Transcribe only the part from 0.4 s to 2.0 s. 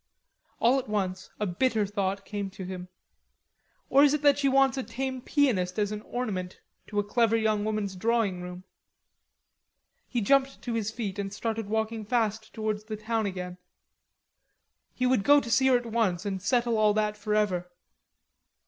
All at once a bitter